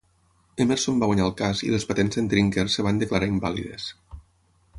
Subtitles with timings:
[0.63, 3.89] Emerson va guanyar el cas i les patents de"n Drinker es van declarar invàlides.